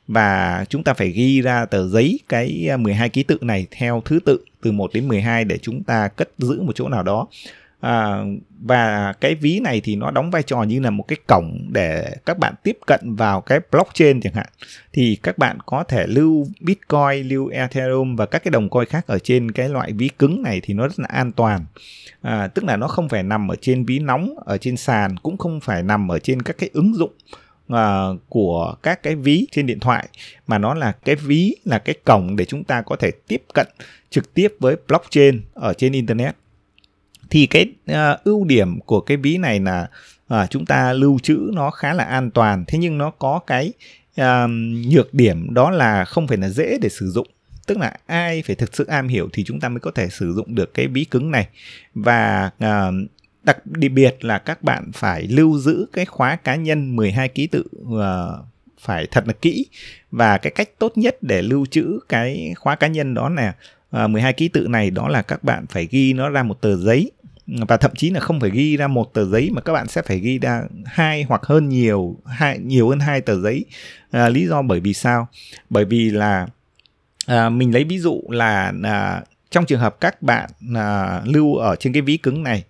và 0.08 0.64
chúng 0.68 0.84
ta 0.84 0.94
phải 0.94 1.10
ghi 1.10 1.40
ra 1.40 1.66
tờ 1.66 1.88
giấy 1.88 2.20
cái 2.28 2.66
ờ, 2.70 2.76
12 2.76 3.08
ký 3.08 3.22
tự 3.22 3.38
này 3.40 3.66
theo 3.70 4.02
thứ 4.04 4.18
tự 4.24 4.44
từ 4.62 4.72
1 4.72 4.92
đến 4.92 5.08
12 5.08 5.44
để 5.44 5.58
chúng 5.62 5.82
ta 5.82 6.08
cất 6.08 6.30
giữ 6.38 6.62
một 6.62 6.72
chỗ 6.74 6.88
nào 6.88 7.02
đó. 7.02 7.26
À, 7.82 8.24
và 8.60 9.12
cái 9.20 9.34
ví 9.34 9.60
này 9.60 9.80
thì 9.84 9.96
nó 9.96 10.10
đóng 10.10 10.30
vai 10.30 10.42
trò 10.42 10.62
như 10.62 10.80
là 10.80 10.90
một 10.90 11.04
cái 11.08 11.16
cổng 11.26 11.68
để 11.72 12.14
các 12.26 12.38
bạn 12.38 12.54
tiếp 12.62 12.78
cận 12.86 13.00
vào 13.14 13.40
cái 13.40 13.60
blockchain 13.70 14.20
chẳng 14.20 14.34
hạn. 14.34 14.46
Thì 14.92 15.18
các 15.22 15.38
bạn 15.38 15.58
có 15.66 15.84
thể 15.84 16.06
lưu 16.06 16.46
bitcoin 16.60 17.28
lưu 17.28 17.48
ethereum 17.48 18.16
và 18.16 18.26
các 18.26 18.44
cái 18.44 18.50
đồng 18.50 18.68
coin 18.68 18.88
khác 18.88 19.06
ở 19.06 19.18
trên 19.18 19.50
cái 19.50 19.68
loại 19.68 19.92
ví 19.92 20.08
cứng 20.18 20.42
này 20.42 20.60
thì 20.64 20.74
nó 20.74 20.88
rất 20.88 20.98
là 20.98 21.06
an 21.10 21.32
toàn. 21.32 21.64
À, 22.22 22.46
tức 22.46 22.64
là 22.64 22.76
nó 22.76 22.88
không 22.88 23.08
phải 23.08 23.22
nằm 23.22 23.48
ở 23.48 23.56
trên 23.60 23.84
ví 23.84 23.98
nóng 23.98 24.34
ở 24.44 24.58
trên 24.58 24.76
sàn 24.76 25.16
cũng 25.16 25.36
không 25.36 25.60
phải 25.60 25.82
nằm 25.82 26.12
ở 26.12 26.18
trên 26.18 26.42
các 26.42 26.56
cái 26.58 26.70
ứng 26.72 26.94
dụng 26.94 27.12
uh, 27.72 27.78
của 28.28 28.74
các 28.82 29.02
cái 29.02 29.14
ví 29.14 29.46
trên 29.50 29.66
điện 29.66 29.80
thoại 29.80 30.08
mà 30.46 30.58
nó 30.58 30.74
là 30.74 30.92
cái 30.92 31.16
ví 31.16 31.56
là 31.64 31.78
cái 31.78 31.94
cổng 32.04 32.36
để 32.36 32.44
chúng 32.44 32.64
ta 32.64 32.82
có 32.82 32.96
thể 32.96 33.10
tiếp 33.28 33.42
cận 33.54 33.66
trực 34.10 34.34
tiếp 34.34 34.48
với 34.60 34.76
blockchain 34.88 35.40
ở 35.54 35.74
trên 35.74 35.92
internet 35.92 36.36
thì 37.32 37.46
cái 37.46 37.66
uh, 37.90 38.24
ưu 38.24 38.44
điểm 38.44 38.80
của 38.80 39.00
cái 39.00 39.16
ví 39.16 39.36
này 39.36 39.60
là 39.60 39.88
uh, 40.34 40.50
chúng 40.50 40.66
ta 40.66 40.92
lưu 40.92 41.18
trữ 41.18 41.50
nó 41.54 41.70
khá 41.70 41.92
là 41.92 42.04
an 42.04 42.30
toàn. 42.30 42.64
Thế 42.68 42.78
nhưng 42.78 42.98
nó 42.98 43.10
có 43.10 43.40
cái 43.46 43.72
uh, 44.20 44.50
nhược 44.86 45.14
điểm 45.14 45.54
đó 45.54 45.70
là 45.70 46.04
không 46.04 46.28
phải 46.28 46.36
là 46.36 46.48
dễ 46.48 46.78
để 46.82 46.88
sử 46.88 47.10
dụng. 47.10 47.26
Tức 47.66 47.78
là 47.78 47.96
ai 48.06 48.42
phải 48.46 48.56
thực 48.56 48.76
sự 48.76 48.84
am 48.84 49.08
hiểu 49.08 49.28
thì 49.32 49.44
chúng 49.44 49.60
ta 49.60 49.68
mới 49.68 49.80
có 49.80 49.90
thể 49.90 50.08
sử 50.08 50.32
dụng 50.34 50.54
được 50.54 50.74
cái 50.74 50.88
ví 50.88 51.04
cứng 51.04 51.30
này. 51.30 51.48
Và 51.94 52.50
uh, 52.64 52.94
đặc 53.44 53.66
biệt 53.66 54.24
là 54.24 54.38
các 54.38 54.62
bạn 54.62 54.90
phải 54.94 55.22
lưu 55.22 55.58
giữ 55.58 55.86
cái 55.92 56.04
khóa 56.04 56.36
cá 56.36 56.56
nhân 56.56 56.96
12 56.96 57.28
ký 57.28 57.46
tự 57.46 57.64
uh, 57.82 58.00
phải 58.80 59.06
thật 59.10 59.26
là 59.26 59.32
kỹ. 59.32 59.66
Và 60.10 60.38
cái 60.38 60.50
cách 60.50 60.68
tốt 60.78 60.92
nhất 60.96 61.16
để 61.22 61.42
lưu 61.42 61.66
trữ 61.66 61.98
cái 62.08 62.54
khóa 62.56 62.74
cá 62.74 62.86
nhân 62.86 63.14
đó 63.14 63.28
là 63.28 63.54
uh, 64.04 64.10
12 64.10 64.32
ký 64.32 64.48
tự 64.48 64.66
này 64.68 64.90
đó 64.90 65.08
là 65.08 65.22
các 65.22 65.44
bạn 65.44 65.66
phải 65.66 65.88
ghi 65.90 66.12
nó 66.12 66.28
ra 66.28 66.42
một 66.42 66.60
tờ 66.60 66.76
giấy 66.76 67.10
và 67.46 67.76
thậm 67.76 67.90
chí 67.96 68.10
là 68.10 68.20
không 68.20 68.40
phải 68.40 68.50
ghi 68.50 68.76
ra 68.76 68.86
một 68.88 69.14
tờ 69.14 69.24
giấy 69.24 69.50
mà 69.52 69.60
các 69.60 69.72
bạn 69.72 69.88
sẽ 69.88 70.02
phải 70.02 70.18
ghi 70.18 70.38
ra 70.38 70.62
hai 70.84 71.22
hoặc 71.22 71.42
hơn 71.44 71.68
nhiều 71.68 72.16
hai 72.26 72.58
nhiều 72.58 72.88
hơn 72.88 73.00
hai 73.00 73.20
tờ 73.20 73.40
giấy. 73.40 73.64
À, 74.10 74.28
lý 74.28 74.46
do 74.46 74.62
bởi 74.62 74.80
vì 74.80 74.94
sao? 74.94 75.28
Bởi 75.70 75.84
vì 75.84 76.10
là 76.10 76.46
à, 77.26 77.48
mình 77.48 77.74
lấy 77.74 77.84
ví 77.84 77.98
dụ 77.98 78.22
là 78.28 78.72
à, 78.82 79.22
trong 79.50 79.66
trường 79.66 79.80
hợp 79.80 80.00
các 80.00 80.22
bạn 80.22 80.50
à, 80.74 81.20
lưu 81.24 81.54
ở 81.54 81.76
trên 81.76 81.92
cái 81.92 82.02
ví 82.02 82.16
cứng 82.16 82.42
này 82.42 82.64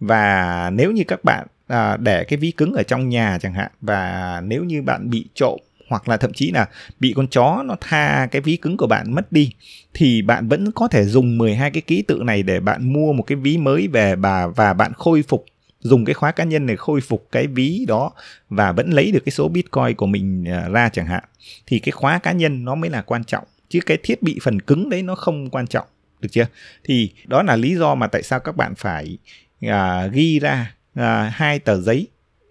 và 0.00 0.70
nếu 0.74 0.92
như 0.92 1.02
các 1.08 1.24
bạn 1.24 1.46
à, 1.66 1.96
để 1.96 2.24
cái 2.24 2.36
ví 2.36 2.50
cứng 2.50 2.72
ở 2.72 2.82
trong 2.82 3.08
nhà 3.08 3.38
chẳng 3.40 3.54
hạn 3.54 3.70
và 3.80 4.42
nếu 4.44 4.64
như 4.64 4.82
bạn 4.82 5.10
bị 5.10 5.26
trộm 5.34 5.58
hoặc 5.88 6.08
là 6.08 6.16
thậm 6.16 6.32
chí 6.32 6.50
là 6.50 6.68
bị 7.00 7.12
con 7.16 7.28
chó 7.28 7.62
nó 7.66 7.76
tha 7.80 8.28
cái 8.30 8.42
ví 8.42 8.56
cứng 8.56 8.76
của 8.76 8.86
bạn 8.86 9.14
mất 9.14 9.32
đi 9.32 9.50
thì 9.94 10.22
bạn 10.22 10.48
vẫn 10.48 10.72
có 10.72 10.88
thể 10.88 11.04
dùng 11.04 11.38
12 11.38 11.70
cái 11.70 11.80
ký 11.80 12.02
tự 12.02 12.22
này 12.24 12.42
để 12.42 12.60
bạn 12.60 12.92
mua 12.92 13.12
một 13.12 13.22
cái 13.22 13.36
ví 13.36 13.56
mới 13.56 13.88
về 13.88 14.16
và 14.16 14.46
và 14.46 14.72
bạn 14.72 14.92
khôi 14.94 15.22
phục 15.22 15.44
dùng 15.80 16.04
cái 16.04 16.14
khóa 16.14 16.32
cá 16.32 16.44
nhân 16.44 16.66
này 16.66 16.76
khôi 16.76 17.00
phục 17.00 17.28
cái 17.32 17.46
ví 17.46 17.84
đó 17.88 18.12
và 18.48 18.72
vẫn 18.72 18.90
lấy 18.90 19.12
được 19.12 19.24
cái 19.24 19.32
số 19.32 19.48
bitcoin 19.48 19.94
của 19.96 20.06
mình 20.06 20.44
à, 20.48 20.68
ra 20.68 20.88
chẳng 20.88 21.06
hạn. 21.06 21.24
Thì 21.66 21.78
cái 21.78 21.92
khóa 21.92 22.18
cá 22.18 22.32
nhân 22.32 22.64
nó 22.64 22.74
mới 22.74 22.90
là 22.90 23.02
quan 23.02 23.24
trọng 23.24 23.44
chứ 23.68 23.80
cái 23.86 23.98
thiết 24.02 24.22
bị 24.22 24.38
phần 24.42 24.60
cứng 24.60 24.88
đấy 24.88 25.02
nó 25.02 25.14
không 25.14 25.50
quan 25.50 25.66
trọng 25.66 25.86
được 26.20 26.28
chưa? 26.32 26.46
Thì 26.84 27.10
đó 27.24 27.42
là 27.42 27.56
lý 27.56 27.76
do 27.76 27.94
mà 27.94 28.06
tại 28.06 28.22
sao 28.22 28.40
các 28.40 28.56
bạn 28.56 28.74
phải 28.74 29.18
à, 29.60 30.06
ghi 30.06 30.38
ra 30.38 30.74
à, 30.94 31.32
hai 31.34 31.58
tờ 31.58 31.80
giấy 31.80 32.06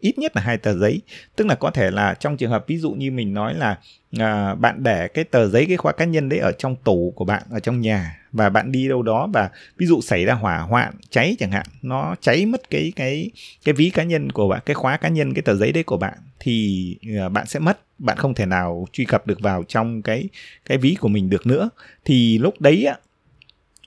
ít 0.05 0.17
nhất 0.17 0.35
là 0.35 0.41
hai 0.41 0.57
tờ 0.57 0.77
giấy. 0.77 1.01
Tức 1.35 1.47
là 1.47 1.55
có 1.55 1.71
thể 1.71 1.91
là 1.91 2.13
trong 2.13 2.37
trường 2.37 2.51
hợp 2.51 2.65
ví 2.67 2.77
dụ 2.77 2.91
như 2.91 3.11
mình 3.11 3.33
nói 3.33 3.53
là 3.53 3.77
à, 4.19 4.55
bạn 4.55 4.83
để 4.83 5.07
cái 5.07 5.23
tờ 5.23 5.47
giấy 5.47 5.65
cái 5.65 5.77
khóa 5.77 5.91
cá 5.91 6.05
nhân 6.05 6.29
đấy 6.29 6.39
ở 6.39 6.51
trong 6.51 6.75
tủ 6.75 7.13
của 7.15 7.25
bạn 7.25 7.43
ở 7.49 7.59
trong 7.59 7.81
nhà 7.81 8.19
và 8.31 8.49
bạn 8.49 8.71
đi 8.71 8.87
đâu 8.87 9.01
đó 9.01 9.27
và 9.33 9.49
ví 9.77 9.85
dụ 9.85 10.01
xảy 10.01 10.25
ra 10.25 10.33
hỏa 10.33 10.59
hoạn 10.59 10.93
cháy 11.09 11.35
chẳng 11.39 11.51
hạn 11.51 11.65
nó 11.81 12.15
cháy 12.21 12.45
mất 12.45 12.69
cái 12.69 12.93
cái 12.95 13.31
cái 13.65 13.73
ví 13.73 13.89
cá 13.89 14.03
nhân 14.03 14.31
của 14.31 14.47
bạn 14.47 14.61
cái 14.65 14.73
khóa 14.73 14.97
cá 14.97 15.09
nhân 15.09 15.33
cái 15.33 15.41
tờ 15.41 15.55
giấy 15.55 15.71
đấy 15.71 15.83
của 15.83 15.97
bạn 15.97 16.17
thì 16.39 16.97
à, 17.19 17.29
bạn 17.29 17.45
sẽ 17.45 17.59
mất 17.59 17.79
bạn 17.99 18.17
không 18.17 18.33
thể 18.33 18.45
nào 18.45 18.87
truy 18.93 19.05
cập 19.05 19.27
được 19.27 19.39
vào 19.39 19.63
trong 19.67 20.01
cái 20.01 20.29
cái 20.65 20.77
ví 20.77 20.95
của 20.99 21.07
mình 21.07 21.29
được 21.29 21.47
nữa. 21.47 21.69
Thì 22.05 22.37
lúc 22.37 22.61
đấy 22.61 22.85
á 22.85 22.95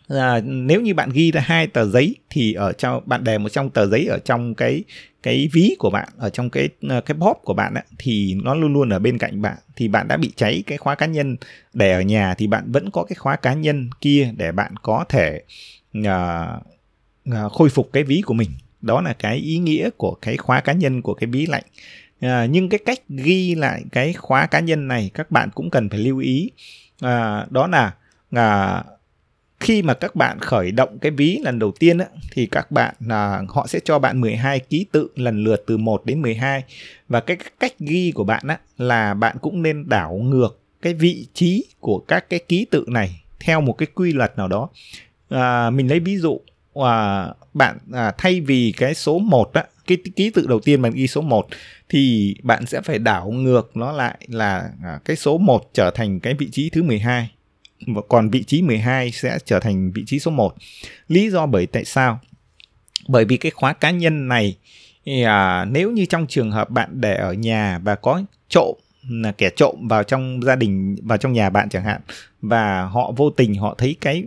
là 0.09 0.41
nếu 0.45 0.81
như 0.81 0.95
bạn 0.95 1.11
ghi 1.13 1.31
ra 1.31 1.41
hai 1.45 1.67
tờ 1.67 1.85
giấy 1.85 2.17
thì 2.31 2.53
ở 2.53 2.73
trong 2.73 3.03
bạn 3.07 3.25
để 3.25 3.39
một 3.39 3.49
trong 3.49 3.71
tờ 3.71 3.87
giấy 3.87 4.07
ở 4.07 4.19
trong 4.19 4.55
cái 4.55 4.85
cái 5.23 5.49
ví 5.53 5.75
của 5.79 5.91
bạn 5.91 6.09
ở 6.19 6.31
trong 6.31 6.51
cái 6.51 6.69
ờ, 6.89 7.01
cái 7.01 7.15
bóp 7.15 7.35
của 7.45 7.55
bạn 7.55 7.75
ấy, 7.75 7.85
thì 7.99 8.35
nó 8.43 8.55
luôn 8.55 8.73
luôn 8.73 8.89
ở 8.89 8.99
bên 8.99 9.19
cạnh 9.19 9.43
bạn 9.43 9.57
thì 9.77 9.89
bạn 9.89 10.09
đã 10.09 10.17
bị 10.17 10.33
cháy 10.37 10.63
cái 10.67 10.79
khóa 10.79 10.95
cá 10.95 11.07
nhân. 11.07 11.37
Để 11.75 11.93
ở 11.93 12.01
nhà 12.01 12.35
thì 12.35 12.47
bạn 12.47 12.73
vẫn 12.73 12.91
có 12.91 13.05
cái 13.05 13.15
khóa 13.15 13.37
cá 13.37 13.55
nhân 13.55 13.91
kia 14.01 14.33
để 14.37 14.53
bạn 14.53 14.75
có 14.83 15.05
thể 15.09 15.43
uh, 15.99 16.05
uh, 17.31 17.53
khôi 17.53 17.69
phục 17.69 17.91
cái 17.93 18.03
ví 18.03 18.23
của 18.27 18.35
mình. 18.35 18.51
Đó 18.81 19.01
là 19.01 19.13
cái 19.13 19.37
ý 19.37 19.59
nghĩa 19.59 19.91
của 19.97 20.15
cái 20.23 20.37
khóa 20.37 20.61
cá 20.61 20.73
nhân 20.73 21.03
của 21.03 21.15
cái 21.15 21.27
ví 21.27 21.47
lạnh. 21.47 21.65
À, 22.21 22.47
nhưng 22.51 22.69
cái 22.69 22.81
cách 22.87 22.99
ghi 23.09 23.55
lại 23.55 23.83
cái 23.93 24.13
khóa 24.13 24.47
cá 24.47 24.61
nhân 24.61 24.89
này 24.89 25.11
các 25.15 25.31
bạn 25.31 25.49
cũng 25.55 25.71
cần 25.71 25.89
phải 25.89 25.99
lưu 25.99 26.19
ý. 26.19 26.51
À, 27.01 27.47
đó 27.51 27.67
là 27.67 27.95
à, 28.31 28.85
khi 29.61 29.83
mà 29.83 29.95
các 29.95 30.17
bạn 30.17 30.39
khởi 30.39 30.71
động 30.71 30.99
cái 30.99 31.13
ví 31.13 31.41
lần 31.43 31.59
đầu 31.59 31.73
tiên 31.79 31.99
á, 31.99 32.07
thì 32.33 32.47
các 32.47 32.71
bạn 32.71 32.95
là 33.01 33.43
họ 33.49 33.67
sẽ 33.67 33.81
cho 33.85 33.99
bạn 33.99 34.21
12 34.21 34.61
ký 34.61 34.87
tự 34.93 35.09
lần 35.17 35.45
lượt 35.45 35.65
từ 35.67 35.77
1 35.77 36.07
đến 36.07 36.23
12 36.23 36.65
và 37.09 37.21
cái 37.21 37.37
cách 37.61 37.79
ghi 37.79 38.13
của 38.15 38.25
bạn 38.25 38.43
á, 38.49 38.59
là 38.79 39.15
bạn 39.15 39.37
cũng 39.41 39.63
nên 39.63 39.89
đảo 39.89 40.15
ngược 40.15 40.61
cái 40.83 40.95
vị 40.95 41.27
trí 41.35 41.65
của 41.81 41.99
các 42.09 42.31
cái 42.31 42.41
ký 42.49 42.67
tự 42.71 42.85
này 42.89 43.23
theo 43.41 43.61
một 43.61 43.73
cái 43.73 43.87
quy 43.95 44.13
luật 44.13 44.39
nào 44.39 44.49
đó. 44.49 44.69
À, 45.29 45.71
mình 45.71 45.89
lấy 45.89 46.01
ví 46.01 46.17
dụ 46.17 46.41
à, 46.75 47.27
bạn 47.55 47.79
à, 47.93 48.13
thay 48.19 48.41
vì 48.41 48.75
cái 48.77 48.95
số 48.95 49.19
1 49.19 49.53
á, 49.53 49.65
cái 49.87 49.99
ký 50.17 50.31
tự 50.31 50.47
đầu 50.47 50.61
tiên 50.61 50.83
bạn 50.83 50.93
ghi 50.93 51.07
số 51.07 51.21
1 51.21 51.47
thì 51.89 52.35
bạn 52.43 52.67
sẽ 52.67 52.81
phải 52.81 52.99
đảo 52.99 53.31
ngược 53.31 53.77
nó 53.77 53.93
lại 53.93 54.19
là 54.29 54.71
à, 54.85 54.99
cái 55.05 55.17
số 55.17 55.39
1 55.39 55.71
trở 55.75 55.91
thành 55.91 56.21
cái 56.21 56.35
vị 56.35 56.49
trí 56.53 56.71
thứ 56.71 56.83
12 56.83 57.31
và 57.31 57.38
còn 58.09 58.31
vị 58.31 58.43
trí 58.43 58.63
12 58.63 59.11
sẽ 59.11 59.39
trở 59.45 59.61
thành 59.61 59.93
vị 59.93 60.05
trí 60.07 60.19
số 60.19 60.31
1. 60.31 60.55
Lý 61.09 61.31
do 61.31 61.47
bởi 61.47 61.67
tại 61.67 61.85
sao? 61.85 62.21
Bởi 63.09 63.25
vì 63.25 63.37
cái 63.37 63.51
khóa 63.51 63.73
cá 63.73 63.91
nhân 63.91 64.29
này 64.29 64.57
à, 65.25 65.65
nếu 65.65 65.91
như 65.91 66.05
trong 66.05 66.27
trường 66.27 66.51
hợp 66.51 66.71
bạn 66.71 67.01
để 67.01 67.15
ở 67.15 67.33
nhà 67.33 67.81
và 67.85 67.95
có 67.95 68.23
trộm 68.49 68.77
là 69.09 69.33
kẻ 69.33 69.51
trộm 69.57 69.89
vào 69.89 70.03
trong 70.03 70.41
gia 70.43 70.57
đình 70.57 70.97
vào 71.03 71.19
trong 71.19 71.33
nhà 71.33 71.51
bạn 71.51 71.69
chẳng 71.69 71.85
hạn 71.85 72.01
và 72.43 72.83
họ 72.83 73.13
vô 73.17 73.31
tình 73.31 73.55
họ 73.55 73.75
thấy 73.79 73.97
cái 74.01 74.25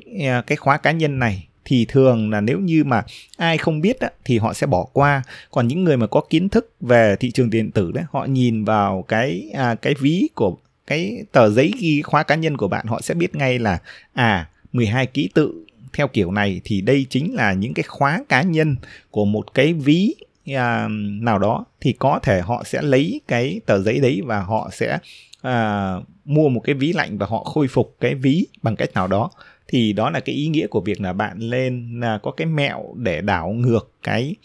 cái 0.47 0.55
khóa 0.55 0.77
cá 0.77 0.91
nhân 0.91 1.19
này 1.19 1.47
thì 1.65 1.85
thường 1.85 2.29
là 2.29 2.41
nếu 2.41 2.59
như 2.59 2.83
mà 2.83 3.03
ai 3.37 3.57
không 3.57 3.81
biết 3.81 3.99
á, 3.99 4.09
thì 4.25 4.37
họ 4.37 4.53
sẽ 4.53 4.67
bỏ 4.67 4.87
qua 4.93 5.23
còn 5.51 5.67
những 5.67 5.83
người 5.83 5.97
mà 5.97 6.07
có 6.07 6.21
kiến 6.29 6.49
thức 6.49 6.73
về 6.81 7.15
thị 7.19 7.31
trường 7.31 7.49
điện 7.49 7.71
tử 7.71 7.91
đấy 7.91 8.03
họ 8.11 8.25
nhìn 8.25 8.65
vào 8.65 9.05
cái 9.07 9.51
à, 9.53 9.75
cái 9.75 9.93
ví 9.99 10.27
của 10.35 10.57
cái 10.91 11.25
tờ 11.31 11.49
giấy 11.49 11.71
ghi 11.79 12.01
khóa 12.01 12.23
cá 12.23 12.35
nhân 12.35 12.57
của 12.57 12.67
bạn 12.67 12.85
họ 12.85 13.01
sẽ 13.01 13.13
biết 13.13 13.35
ngay 13.35 13.59
là 13.59 13.79
à 14.13 14.49
12 14.71 15.05
ký 15.05 15.29
tự 15.33 15.65
theo 15.93 16.07
kiểu 16.07 16.31
này 16.31 16.61
thì 16.63 16.81
đây 16.81 17.05
chính 17.09 17.35
là 17.35 17.53
những 17.53 17.73
cái 17.73 17.83
khóa 17.83 18.23
cá 18.29 18.41
nhân 18.41 18.75
của 19.11 19.25
một 19.25 19.53
cái 19.53 19.73
ví 19.73 20.15
à, 20.45 20.87
nào 21.21 21.39
đó. 21.39 21.65
Thì 21.81 21.93
có 21.93 22.19
thể 22.23 22.41
họ 22.41 22.63
sẽ 22.65 22.81
lấy 22.81 23.21
cái 23.27 23.59
tờ 23.65 23.81
giấy 23.81 23.99
đấy 23.99 24.21
và 24.25 24.41
họ 24.41 24.69
sẽ 24.73 24.97
à, 25.41 25.93
mua 26.25 26.49
một 26.49 26.61
cái 26.63 26.75
ví 26.75 26.93
lạnh 26.93 27.17
và 27.17 27.25
họ 27.25 27.43
khôi 27.43 27.67
phục 27.67 27.95
cái 27.99 28.15
ví 28.15 28.45
bằng 28.61 28.75
cách 28.75 28.93
nào 28.93 29.07
đó. 29.07 29.29
Thì 29.67 29.93
đó 29.93 30.09
là 30.09 30.19
cái 30.19 30.35
ý 30.35 30.47
nghĩa 30.47 30.67
của 30.67 30.81
việc 30.81 31.01
là 31.01 31.13
bạn 31.13 31.39
lên 31.39 31.99
là 31.99 32.19
có 32.23 32.31
cái 32.31 32.47
mẹo 32.47 32.93
để 32.97 33.21
đảo 33.21 33.49
ngược 33.49 33.91
cái 34.03 34.35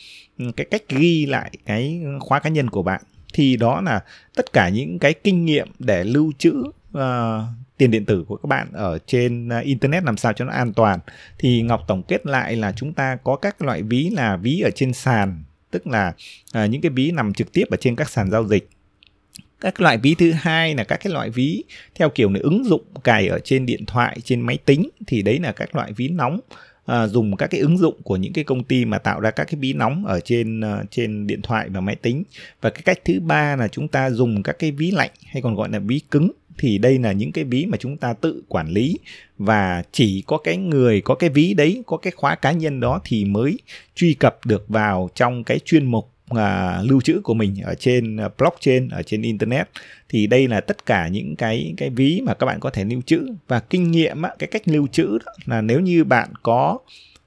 cái 0.56 0.66
cách 0.70 0.82
ghi 0.88 1.26
lại 1.26 1.50
cái 1.66 2.00
khóa 2.20 2.40
cá 2.40 2.50
nhân 2.50 2.70
của 2.70 2.82
bạn 2.82 3.02
thì 3.34 3.56
đó 3.56 3.80
là 3.80 4.00
tất 4.36 4.52
cả 4.52 4.68
những 4.68 4.98
cái 4.98 5.14
kinh 5.14 5.44
nghiệm 5.44 5.68
để 5.78 6.04
lưu 6.04 6.32
trữ 6.38 6.62
uh, 6.98 7.02
tiền 7.76 7.90
điện 7.90 8.04
tử 8.04 8.24
của 8.28 8.36
các 8.36 8.46
bạn 8.46 8.68
ở 8.72 8.98
trên 9.06 9.48
uh, 9.48 9.64
internet 9.64 10.04
làm 10.04 10.16
sao 10.16 10.32
cho 10.32 10.44
nó 10.44 10.52
an 10.52 10.72
toàn. 10.72 10.98
Thì 11.38 11.62
ngọc 11.62 11.84
tổng 11.88 12.02
kết 12.02 12.26
lại 12.26 12.56
là 12.56 12.72
chúng 12.72 12.92
ta 12.92 13.16
có 13.24 13.36
các 13.36 13.62
loại 13.62 13.82
ví 13.82 14.10
là 14.10 14.36
ví 14.36 14.60
ở 14.60 14.70
trên 14.74 14.92
sàn 14.92 15.44
tức 15.70 15.86
là 15.86 16.12
uh, 16.64 16.70
những 16.70 16.80
cái 16.80 16.90
ví 16.90 17.10
nằm 17.10 17.34
trực 17.34 17.52
tiếp 17.52 17.64
ở 17.70 17.76
trên 17.80 17.96
các 17.96 18.10
sàn 18.10 18.30
giao 18.30 18.44
dịch. 18.44 18.68
Các 19.60 19.80
loại 19.80 19.98
ví 19.98 20.14
thứ 20.18 20.32
hai 20.32 20.74
là 20.74 20.84
các 20.84 21.00
cái 21.04 21.12
loại 21.12 21.30
ví 21.30 21.64
theo 21.94 22.10
kiểu 22.10 22.30
này 22.30 22.42
ứng 22.42 22.64
dụng 22.64 22.84
cài 23.04 23.28
ở 23.28 23.38
trên 23.38 23.66
điện 23.66 23.86
thoại 23.86 24.18
trên 24.24 24.40
máy 24.40 24.58
tính 24.64 24.88
thì 25.06 25.22
đấy 25.22 25.38
là 25.42 25.52
các 25.52 25.76
loại 25.76 25.92
ví 25.92 26.08
nóng 26.08 26.40
à, 26.86 27.06
dùng 27.06 27.36
các 27.36 27.46
cái 27.46 27.60
ứng 27.60 27.78
dụng 27.78 28.02
của 28.02 28.16
những 28.16 28.32
cái 28.32 28.44
công 28.44 28.64
ty 28.64 28.84
mà 28.84 28.98
tạo 28.98 29.20
ra 29.20 29.30
các 29.30 29.44
cái 29.44 29.56
bí 29.56 29.72
nóng 29.72 30.06
ở 30.06 30.20
trên 30.20 30.60
uh, 30.60 30.90
trên 30.90 31.26
điện 31.26 31.42
thoại 31.42 31.68
và 31.68 31.80
máy 31.80 31.96
tính. 31.96 32.22
Và 32.60 32.70
cái 32.70 32.82
cách 32.84 32.98
thứ 33.04 33.20
ba 33.20 33.56
là 33.56 33.68
chúng 33.68 33.88
ta 33.88 34.10
dùng 34.10 34.42
các 34.42 34.58
cái 34.58 34.70
ví 34.70 34.90
lạnh 34.90 35.10
hay 35.26 35.42
còn 35.42 35.54
gọi 35.54 35.68
là 35.72 35.78
ví 35.78 36.00
cứng. 36.10 36.30
Thì 36.58 36.78
đây 36.78 36.98
là 36.98 37.12
những 37.12 37.32
cái 37.32 37.44
ví 37.44 37.66
mà 37.66 37.78
chúng 37.78 37.96
ta 37.96 38.12
tự 38.12 38.42
quản 38.48 38.68
lý. 38.68 38.98
Và 39.38 39.82
chỉ 39.92 40.22
có 40.26 40.38
cái 40.38 40.56
người 40.56 41.00
có 41.00 41.14
cái 41.14 41.30
ví 41.30 41.54
đấy 41.54 41.82
có 41.86 41.96
cái 41.96 42.12
khóa 42.16 42.34
cá 42.34 42.52
nhân 42.52 42.80
đó 42.80 43.00
thì 43.04 43.24
mới 43.24 43.58
truy 43.94 44.14
cập 44.14 44.38
được 44.46 44.68
vào 44.68 45.10
trong 45.14 45.44
cái 45.44 45.58
chuyên 45.58 45.86
mục 45.86 46.15
à, 46.30 46.80
lưu 46.82 47.00
trữ 47.00 47.20
của 47.24 47.34
mình 47.34 47.56
ở 47.62 47.74
trên 47.74 48.16
à, 48.16 48.28
blockchain 48.38 48.88
ở 48.88 49.02
trên 49.02 49.22
internet. 49.22 49.68
Thì 50.08 50.26
đây 50.26 50.48
là 50.48 50.60
tất 50.60 50.86
cả 50.86 51.08
những 51.08 51.36
cái 51.36 51.74
cái 51.76 51.90
ví 51.90 52.20
mà 52.24 52.34
các 52.34 52.46
bạn 52.46 52.60
có 52.60 52.70
thể 52.70 52.84
lưu 52.84 53.02
trữ. 53.06 53.26
Và 53.48 53.60
kinh 53.60 53.90
nghiệm 53.90 54.22
á, 54.22 54.30
cái 54.38 54.48
cách 54.52 54.68
lưu 54.68 54.86
trữ 54.86 55.18
đó 55.18 55.32
là 55.46 55.60
nếu 55.60 55.80
như 55.80 56.04
bạn 56.04 56.28
có 56.42 56.78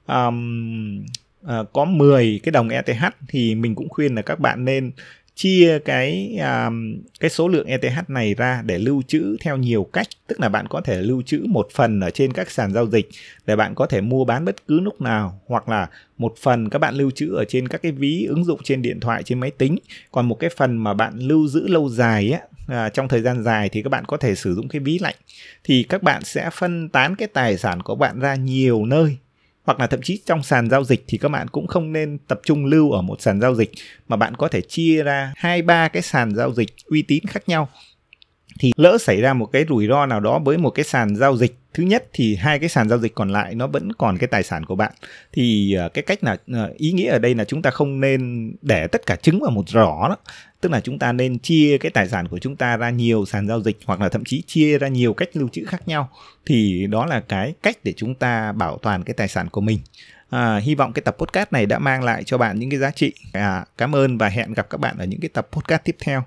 um, 0.06 1.04
uh, 1.46 1.72
có 1.72 1.84
10 1.84 2.40
cái 2.42 2.52
đồng 2.52 2.68
ETH 2.68 3.04
thì 3.28 3.54
mình 3.54 3.74
cũng 3.74 3.88
khuyên 3.88 4.14
là 4.14 4.22
các 4.22 4.40
bạn 4.40 4.64
nên 4.64 4.92
chia 5.40 5.78
cái 5.84 6.38
um, 6.38 6.96
cái 7.20 7.30
số 7.30 7.48
lượng 7.48 7.66
ETH 7.66 8.10
này 8.10 8.34
ra 8.34 8.62
để 8.66 8.78
lưu 8.78 9.02
trữ 9.06 9.36
theo 9.40 9.56
nhiều 9.56 9.84
cách. 9.92 10.06
Tức 10.26 10.40
là 10.40 10.48
bạn 10.48 10.66
có 10.68 10.80
thể 10.80 11.02
lưu 11.02 11.22
trữ 11.22 11.44
một 11.48 11.68
phần 11.74 12.00
ở 12.00 12.10
trên 12.10 12.32
các 12.32 12.50
sàn 12.50 12.72
giao 12.72 12.86
dịch 12.86 13.08
để 13.46 13.56
bạn 13.56 13.74
có 13.74 13.86
thể 13.86 14.00
mua 14.00 14.24
bán 14.24 14.44
bất 14.44 14.66
cứ 14.66 14.80
lúc 14.80 15.00
nào. 15.00 15.40
Hoặc 15.46 15.68
là 15.68 15.88
một 16.18 16.34
phần 16.40 16.70
các 16.70 16.78
bạn 16.78 16.94
lưu 16.94 17.10
trữ 17.10 17.34
ở 17.34 17.44
trên 17.48 17.68
các 17.68 17.82
cái 17.82 17.92
ví 17.92 18.24
ứng 18.24 18.44
dụng 18.44 18.60
trên 18.64 18.82
điện 18.82 19.00
thoại 19.00 19.22
trên 19.22 19.40
máy 19.40 19.50
tính. 19.50 19.76
Còn 20.12 20.28
một 20.28 20.34
cái 20.34 20.50
phần 20.56 20.76
mà 20.76 20.94
bạn 20.94 21.18
lưu 21.18 21.48
giữ 21.48 21.68
lâu 21.68 21.88
dài 21.88 22.30
á 22.30 22.40
à, 22.68 22.88
trong 22.88 23.08
thời 23.08 23.20
gian 23.20 23.42
dài 23.42 23.68
thì 23.68 23.82
các 23.82 23.88
bạn 23.88 24.04
có 24.04 24.16
thể 24.16 24.34
sử 24.34 24.54
dụng 24.54 24.68
cái 24.68 24.80
ví 24.80 24.98
lạnh. 24.98 25.16
Thì 25.64 25.82
các 25.82 26.02
bạn 26.02 26.24
sẽ 26.24 26.50
phân 26.52 26.88
tán 26.88 27.16
cái 27.16 27.28
tài 27.28 27.58
sản 27.58 27.82
của 27.82 27.94
bạn 27.94 28.20
ra 28.20 28.34
nhiều 28.34 28.84
nơi 28.84 29.16
hoặc 29.70 29.80
là 29.80 29.86
thậm 29.86 30.02
chí 30.02 30.20
trong 30.26 30.42
sàn 30.42 30.70
giao 30.70 30.84
dịch 30.84 31.04
thì 31.08 31.18
các 31.18 31.28
bạn 31.28 31.48
cũng 31.48 31.66
không 31.66 31.92
nên 31.92 32.18
tập 32.28 32.40
trung 32.44 32.64
lưu 32.64 32.90
ở 32.90 33.02
một 33.02 33.20
sàn 33.20 33.40
giao 33.40 33.54
dịch, 33.54 33.70
mà 34.08 34.16
bạn 34.16 34.34
có 34.36 34.48
thể 34.48 34.60
chia 34.60 35.02
ra 35.02 35.32
hai, 35.36 35.62
ba 35.62 35.88
cái 35.88 36.02
sàn 36.02 36.34
giao 36.34 36.52
dịch 36.52 36.68
uy 36.86 37.02
tín 37.02 37.24
khác 37.26 37.48
nhau 37.48 37.68
thì 38.60 38.72
lỡ 38.76 38.98
xảy 39.00 39.20
ra 39.20 39.34
một 39.34 39.46
cái 39.46 39.64
rủi 39.68 39.86
ro 39.86 40.06
nào 40.06 40.20
đó 40.20 40.38
với 40.38 40.58
một 40.58 40.70
cái 40.70 40.84
sàn 40.84 41.16
giao 41.16 41.36
dịch. 41.36 41.56
Thứ 41.74 41.82
nhất 41.82 42.04
thì 42.12 42.36
hai 42.36 42.58
cái 42.58 42.68
sàn 42.68 42.88
giao 42.88 42.98
dịch 42.98 43.14
còn 43.14 43.28
lại 43.28 43.54
nó 43.54 43.66
vẫn 43.66 43.92
còn 43.92 44.18
cái 44.18 44.28
tài 44.28 44.42
sản 44.42 44.64
của 44.64 44.74
bạn. 44.74 44.92
Thì 45.32 45.74
ờ, 45.74 45.88
cái 45.88 46.02
cách 46.02 46.24
là 46.24 46.36
ờ, 46.52 46.72
ý 46.76 46.92
nghĩa 46.92 47.10
ở 47.10 47.18
đây 47.18 47.34
là 47.34 47.44
chúng 47.44 47.62
ta 47.62 47.70
không 47.70 48.00
nên 48.00 48.52
để 48.62 48.86
tất 48.86 49.06
cả 49.06 49.16
trứng 49.16 49.40
vào 49.40 49.50
một 49.50 49.68
giỏ 49.68 50.08
đó. 50.08 50.16
Tức 50.60 50.72
là 50.72 50.80
chúng 50.80 50.98
ta 50.98 51.12
nên 51.12 51.38
chia 51.38 51.78
cái 51.78 51.90
tài 51.90 52.08
sản 52.08 52.28
của 52.28 52.38
chúng 52.38 52.56
ta 52.56 52.76
ra 52.76 52.90
nhiều 52.90 53.26
sàn 53.26 53.48
giao 53.48 53.60
dịch 53.60 53.78
hoặc 53.86 54.00
là 54.00 54.08
thậm 54.08 54.24
chí 54.24 54.42
chia 54.46 54.78
ra 54.78 54.88
nhiều 54.88 55.14
cách 55.14 55.28
lưu 55.32 55.48
trữ 55.52 55.64
khác 55.64 55.88
nhau. 55.88 56.10
Thì 56.46 56.86
đó 56.86 57.06
là 57.06 57.20
cái 57.20 57.54
cách 57.62 57.76
để 57.84 57.92
chúng 57.96 58.14
ta 58.14 58.52
bảo 58.52 58.78
toàn 58.82 59.02
cái 59.02 59.14
tài 59.14 59.28
sản 59.28 59.48
của 59.48 59.60
mình. 59.60 59.78
À, 60.30 60.56
hy 60.56 60.74
vọng 60.74 60.92
cái 60.92 61.02
tập 61.02 61.16
podcast 61.18 61.52
này 61.52 61.66
đã 61.66 61.78
mang 61.78 62.04
lại 62.04 62.24
cho 62.24 62.38
bạn 62.38 62.58
những 62.58 62.70
cái 62.70 62.78
giá 62.78 62.90
trị. 62.90 63.12
À, 63.32 63.64
cảm 63.78 63.94
ơn 63.94 64.18
và 64.18 64.28
hẹn 64.28 64.52
gặp 64.52 64.70
các 64.70 64.80
bạn 64.80 64.98
ở 64.98 65.04
những 65.04 65.20
cái 65.20 65.28
tập 65.28 65.48
podcast 65.52 65.84
tiếp 65.84 65.96
theo. 66.00 66.24